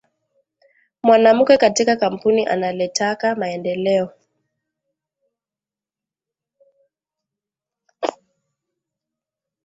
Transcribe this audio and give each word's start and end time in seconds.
Mwanamuke 1.03 1.57
katika 1.57 1.95
kampuni 1.95 2.45
analeteka 2.47 3.35
maendeleo 3.35 4.09